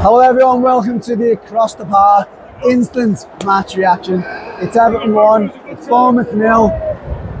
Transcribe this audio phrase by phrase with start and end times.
[0.00, 2.28] Hello everyone, welcome to the Across the Park
[2.64, 4.22] instant match reaction.
[4.60, 6.68] It's Everton 1, it's Bournemouth nil.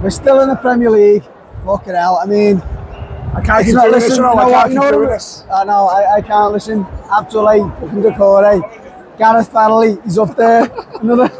[0.02, 1.22] We're still in the Premier League.
[1.64, 4.74] Fucking hell, I mean, I can't keep doing listen, this, you know I can't keep
[4.74, 5.44] know doing this.
[5.54, 6.84] I know, I, I can't listen.
[6.84, 10.64] Abdoulaye, fucking Doucouré, Gareth Farrelly, he's up there.
[11.00, 11.30] Another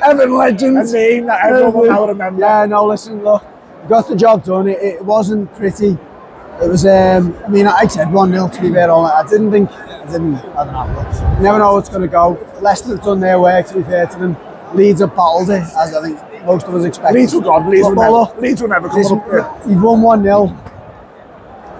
[0.04, 0.76] Everton legend.
[0.76, 2.42] A name that everyone will remember.
[2.42, 3.42] Yeah, no, listen, look,
[3.88, 4.68] got the job done.
[4.68, 5.96] It, it wasn't pretty.
[6.62, 8.90] It was, um, I mean, I said 1 0 to be fair.
[8.90, 9.10] on.
[9.10, 9.70] I didn't think,
[10.06, 11.40] I didn't, I don't know.
[11.40, 12.38] Never know what's going to go.
[12.60, 14.36] Leicester have done their work, to be fair to them.
[14.74, 17.18] Leeds have battled it, as I think most of us expected.
[17.18, 17.68] Leeds will gone.
[17.68, 19.66] Leeds will never, Leeds will never come this, up.
[19.66, 20.62] You've won 1 0.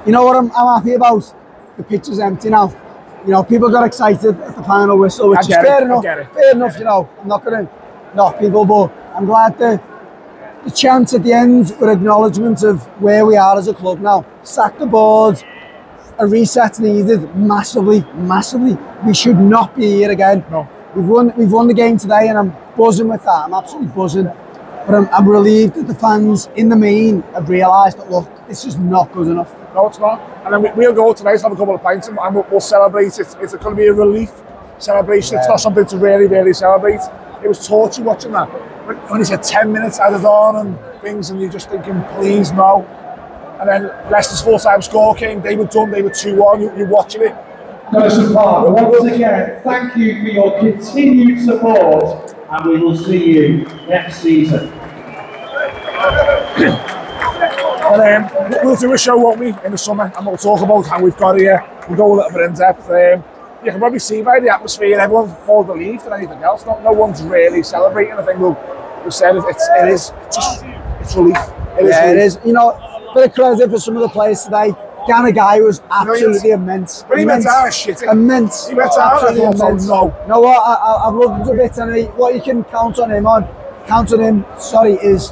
[0.07, 1.35] You know what I'm, I'm happy about?
[1.77, 2.75] The pitch is empty now.
[3.25, 6.05] You know, people got excited at the final whistle, which is it, fair enough.
[6.05, 6.33] it.
[6.33, 7.09] Fair enough, you know.
[7.21, 7.73] I'm not going to
[8.15, 9.83] knock people, but I'm glad that
[10.65, 14.25] the chance at the end were acknowledgement of where we are as a club now.
[14.43, 15.43] Sack the board,
[16.19, 18.79] a reset needed massively, massively.
[19.07, 20.45] We should not be here again.
[20.51, 20.69] No.
[20.95, 23.45] We've won, we've won the game today, and I'm buzzing with that.
[23.45, 24.25] I'm absolutely buzzing.
[24.25, 28.65] But I'm, I'm relieved that the fans, in the main, have realised that look, this
[28.65, 29.55] is not good enough.
[29.75, 30.21] No, it's not.
[30.45, 33.19] And then we, we'll go tonight, have a couple of pints, and we'll, we'll celebrate.
[33.19, 34.31] It's, it's going to be a relief
[34.79, 35.37] celebration.
[35.37, 37.01] It's not something to really, really celebrate.
[37.43, 38.47] It was torture watching that.
[38.87, 42.53] When, when he said 10 minutes added on and things, and you're just thinking, please,
[42.53, 42.87] no.
[43.61, 46.61] And then Leicester's full time score came, they were done, they were 2 1.
[46.61, 47.35] You, you're watching it.
[47.91, 53.59] Goodison Park, once again, thank you for your continued support and we will see you
[53.89, 54.73] next season.
[57.87, 60.87] And um, we'll do a show, won't we, in the summer, and we'll talk about
[60.87, 61.65] how we've got here.
[61.89, 62.91] We'll go a little bit in depth.
[62.91, 63.23] Um,
[63.65, 66.67] you can probably see by the atmosphere, everyone's more relieved than anything else.
[66.67, 68.15] No, no one's really celebrating.
[68.15, 68.59] I think we'll,
[69.05, 70.65] we said it, it's, it is just,
[71.01, 71.37] it's relief.
[71.79, 72.25] It is Yeah, it relief.
[72.25, 72.39] is.
[72.45, 72.86] You know,
[73.17, 74.73] bit of credit for some of the players today.
[75.07, 77.05] Gana Gueye was absolutely immense.
[77.09, 78.13] But he went immense, out shitting.
[78.13, 78.69] Immense.
[78.69, 80.23] He went out, I Absolutely thought, no.
[80.23, 80.59] You know what?
[80.59, 83.27] I, I, I've loved him a bit, and he, what you can count on him
[83.27, 83.47] on,
[83.87, 84.45] count on him.
[84.59, 85.31] Sorry, is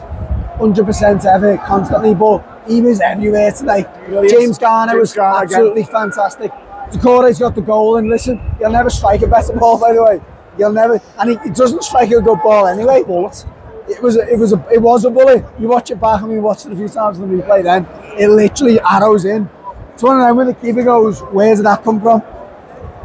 [0.58, 2.14] 100% ever, constantly.
[2.14, 3.84] But he was everywhere today.
[4.08, 4.28] really.
[4.28, 5.56] James Garner James was Garner again.
[5.56, 6.52] absolutely fantastic.
[6.90, 9.78] Doucouré's got the goal, and listen, he'll never strike a better ball.
[9.78, 10.20] By the way,
[10.56, 13.02] he'll never, and he, he doesn't strike a good ball anyway.
[13.02, 13.44] Bullet.
[13.88, 15.44] It was a, it was a, it was a bullet.
[15.58, 17.62] You watch it back and we watched it a few times in the replay.
[17.62, 17.86] Then
[18.18, 19.48] it literally arrows in.
[19.92, 22.22] It's one of them where the keeper goes, "Where did that come from?"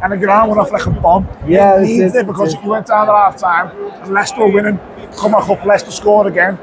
[0.02, 1.28] And the ground went off like a bomb.
[1.46, 3.70] Yeah, it it needs did, it because it you went down at half time
[4.02, 4.80] and Leicester were winning.
[5.18, 6.58] Come back up, Leicester scored again.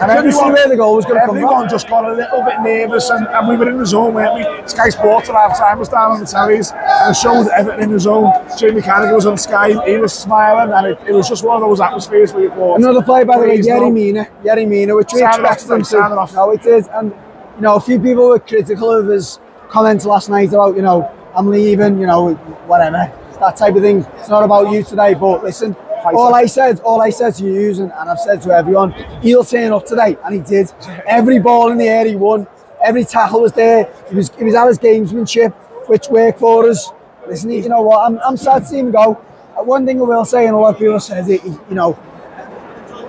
[0.00, 1.36] And see where the goal was gonna come from.
[1.38, 4.34] Everyone just got a little bit nervous and, and we were in the zone, weren't
[4.34, 4.68] we?
[4.68, 8.00] Sky Sports at half time was down on the tellies and showed Everton in the
[8.00, 8.32] zone.
[8.58, 11.68] Jamie Carragher was on Sky, he was smiling and it, it was just one of
[11.68, 12.78] those atmospheres where you thought.
[12.78, 13.92] Another play by the way, Yerry.
[13.92, 16.28] Mina, Yerry Mina, which we expected him to.
[16.34, 17.12] No, it is, and
[17.56, 21.10] you know, a few people were critical of his comments last night about, you know,
[21.34, 22.34] I'm leaving, you know,
[22.66, 23.98] whatever, that type of thing.
[24.18, 25.76] It's not about you today, but listen.
[26.02, 26.16] Fighter.
[26.16, 29.44] All I said, all I said to you, and, and I've said to everyone, he'll
[29.44, 30.72] turn up today, and he did.
[31.06, 32.46] Every ball in the air, he won.
[32.82, 33.92] Every tackle was there.
[34.08, 35.52] He was, he was at his gamesmanship,
[35.88, 36.90] which worked for us.
[37.26, 38.04] Listen, you know what?
[38.06, 39.22] I'm, I'm sad to see him go.
[39.56, 41.98] Uh, One thing I will say, and a lot of people said it, you know,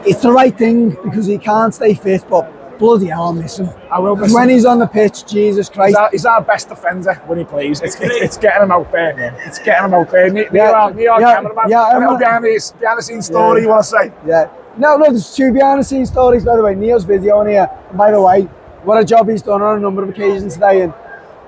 [0.06, 2.52] it's the right thing because he can't stay fit, but
[2.82, 3.70] bloody hell, I'll miss him.
[3.90, 4.56] I will miss when him.
[4.56, 5.96] he's on the pitch, Jesus He's Christ.
[5.96, 7.80] our, he's our best defender when he plays.
[7.82, 9.34] It's, it's, it's getting him out there.
[9.46, 10.30] It's getting him out there.
[10.30, 11.70] Neil, Yeah, Neil, Neil yeah, cameraman.
[11.70, 13.64] yeah, a little everyone- behind the, behind the scenes story Yeah.
[13.64, 14.12] you want to say?
[14.26, 14.50] Yeah.
[14.78, 16.76] No, no, there's two behind the scenes stories, by the way.
[16.76, 17.70] Neil's video on here.
[17.90, 18.42] And by the way,
[18.84, 20.82] what a job he's done on a number of occasions today.
[20.82, 20.94] And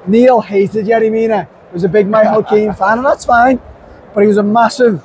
[0.08, 1.48] Neil hated Yerry Mina.
[1.70, 3.60] He was a big Michael Keane fan, and that's fine.
[4.14, 5.04] But he was a massive,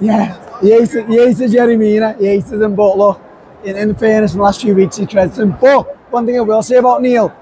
[0.00, 2.14] yeah, he hated, he hated Yerry Mina.
[2.18, 2.74] He hated him.
[2.74, 3.20] But look,
[3.64, 5.56] in, in fairness, in the last few weeks, he credits him.
[5.60, 5.82] But
[6.12, 7.34] one thing I will say about Neil,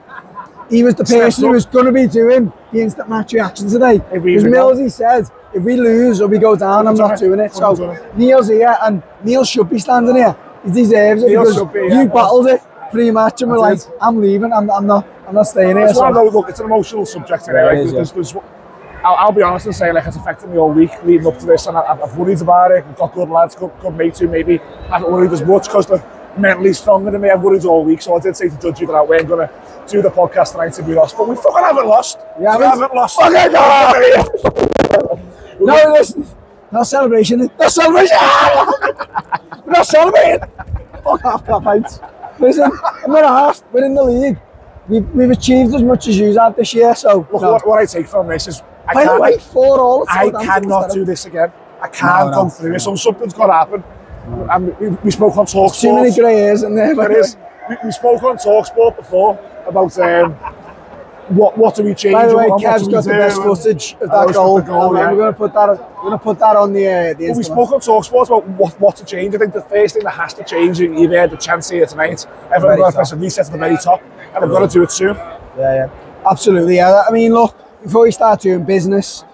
[0.70, 3.68] he was the Steps person who was going to be doing the instant match reaction
[3.68, 3.96] today.
[4.12, 7.18] If we Because even Millsy said, if we lose or we go down, I'm not
[7.18, 7.52] doing it.
[7.52, 7.96] So.
[8.16, 10.34] Neil's here, and Neil should be standing here.
[10.64, 12.60] He deserves it Neil because should be, you battled it
[12.90, 14.52] pre-match, and we're like, I'm leaving.
[14.52, 15.06] I'm, I'm not.
[15.26, 15.86] I'm not staying here.
[15.86, 16.24] It's one of So.
[16.24, 17.80] those, look, it's an emotional subject Yeah, anyway.
[17.80, 18.34] it is, There's- there's-
[19.04, 21.46] I'll, I'll be honest and say, like, it's affected me all week leading up to
[21.46, 22.86] this, and I, I've worried about it.
[22.86, 24.58] We've got good lads, good, good mates who maybe
[24.88, 26.04] haven't worried as much because they're
[26.36, 27.30] mentally stronger than me.
[27.30, 29.50] I've worried all week, so I did say to Judge you that ain't going to
[29.88, 32.18] do the podcast tonight to be lost, but we fucking haven't lost.
[32.38, 32.94] We we haven't?
[32.94, 33.16] lost.
[33.20, 33.52] Fucking
[35.60, 36.26] No, listen.
[36.72, 37.50] No celebration.
[37.58, 38.16] No celebration.
[39.66, 40.40] We're not celebrating.
[41.04, 42.40] Fuck off, crap out.
[42.40, 42.70] Listen,
[43.04, 43.64] I'm not asked.
[43.72, 44.40] We're in the league.
[44.88, 47.26] We've, we've achieved as much as you have this year, so.
[47.32, 47.52] Look, no.
[47.52, 50.04] what, what I take from this is I By the can't, way, four all.
[50.08, 51.52] I cannot do this again.
[51.80, 52.48] I can't No, go no.
[52.50, 52.80] through it.
[52.80, 53.84] So something's got to happen.
[54.50, 56.24] And we, we spoke on Talk Too many Sport.
[56.24, 56.94] grey hairs in there.
[56.94, 57.36] by There the is.
[57.36, 57.42] way.
[57.70, 60.32] We, we spoke on Talksport before about um,
[61.28, 62.12] what what do we change?
[62.14, 64.60] By the way, and what Kev's do we got the best footage of that goal.
[64.60, 65.10] goal, yeah.
[65.12, 65.68] We're gonna put that.
[65.70, 68.46] We're gonna put that on the uh, the But we spoke on Talk Sports about
[68.48, 69.34] what, what to change.
[69.34, 71.86] I think the first thing that has to change, and you've had the chance here
[71.86, 74.02] tonight, everyone's Very got to press a reset to the very top,
[74.34, 75.14] and they've got to do it soon.
[75.16, 75.88] Yeah, yeah,
[76.30, 76.76] absolutely.
[76.76, 79.24] Yeah, I mean, look, before you start doing business,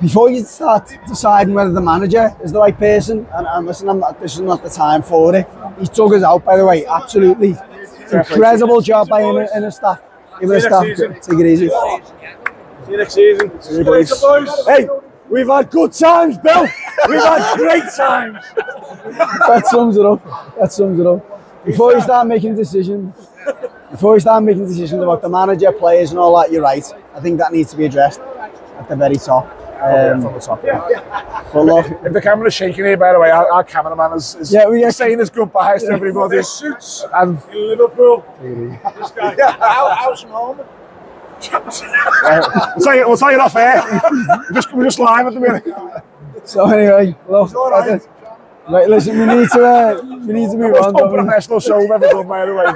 [0.00, 4.00] before you start deciding whether the manager is the right person, and, and listen, I'm
[4.00, 5.46] not, this is not the time for it.
[5.78, 6.86] He took us out, by the way.
[6.86, 7.56] Absolutely,
[8.10, 10.02] incredible job by him and his staff.
[10.40, 10.84] It a staff.
[10.86, 11.68] Take it easy.
[11.68, 13.62] See you next season.
[13.62, 14.10] See you, boys.
[14.66, 14.88] Hey,
[15.28, 16.62] we've had good times, Bill.
[17.08, 18.38] We've had great times.
[18.56, 20.24] that sums it up.
[20.58, 21.64] That sums it up.
[21.64, 23.14] Before you start making decisions,
[23.90, 26.84] before we start making decisions about the manager, players, and all that, you're right.
[27.14, 29.56] I think that needs to be addressed at the very top.
[29.82, 30.62] Um, from the top.
[30.62, 31.46] Yeah.
[31.54, 34.52] but look, If the camera's shaking here, by the way, our, our cameraman is, is
[34.52, 36.36] Yeah, we- saying his goodbyes to everybody.
[36.36, 38.22] This suits And in Liverpool.
[38.42, 39.34] This guy.
[39.58, 40.58] How, how's home?
[40.58, 40.66] we'll
[42.84, 43.82] tell you, we'll tell you off air.
[44.12, 45.64] we're, just, we're just live at the minute.
[46.44, 47.50] so anyway, look.
[47.50, 48.10] that's it.
[48.68, 50.92] Right, listen, we need to uh, we need to move on.
[50.92, 51.18] don't we?
[51.18, 52.66] unprofessional show we've ever done, by the way.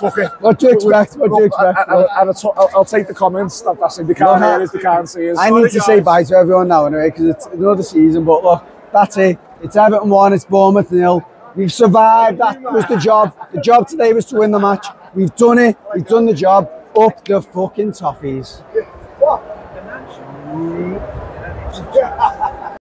[0.00, 0.30] Fuck it.
[0.40, 1.16] What do you expect?
[1.16, 1.78] What do you expect?
[1.78, 2.30] I- I- and
[2.74, 3.60] I'll, take the comments.
[3.62, 4.06] That, that's it.
[4.06, 5.38] They can't hear us, they can't see us.
[5.38, 8.24] I need to say bye to everyone now anyway because it's another season.
[8.24, 9.38] But look, that's it.
[9.62, 10.32] It's Everton one.
[10.32, 11.26] It's Bournemouth nil.
[11.56, 12.38] We've survived.
[12.38, 13.34] That was the job.
[13.52, 14.86] The job today was to win the match.
[15.14, 15.76] We've done it.
[15.94, 16.70] We've done the job.
[16.98, 18.62] Up the fucking toffees.